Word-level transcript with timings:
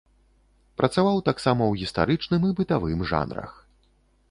Працаваў 0.81 1.19
таксама 1.27 1.63
ў 1.67 1.73
гістарычным 1.83 2.41
і 2.51 2.57
бытавым 2.63 3.07
жанрах. 3.15 3.51